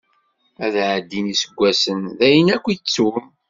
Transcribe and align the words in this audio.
Ad 0.65 0.75
ɛeddin 0.89 1.31
iseggasen, 1.33 1.99
dayen 2.19 2.47
ad 2.55 2.61
k-ttun. 2.65 3.25